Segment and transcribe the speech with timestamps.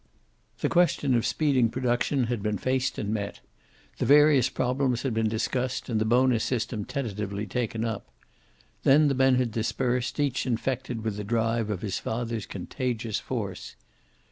[0.61, 3.39] The question of speeding production had been faced and met.
[3.99, 8.07] The various problems had been discussed and the bonus system tentatively taken up.
[8.81, 13.75] Then the men had dispersed, each infected with the drive of his father's contagious force.